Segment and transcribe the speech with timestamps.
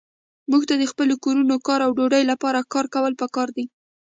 [0.49, 3.65] موږ ته د خپلو کورونو، کار او ډوډۍ لپاره کار کول پکار دي.